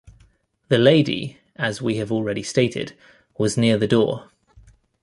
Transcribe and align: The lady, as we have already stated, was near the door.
The 0.69 0.79
lady, 0.79 1.37
as 1.57 1.79
we 1.79 1.97
have 1.97 2.11
already 2.11 2.41
stated, 2.41 2.97
was 3.37 3.55
near 3.55 3.77
the 3.77 3.87
door. 3.87 4.31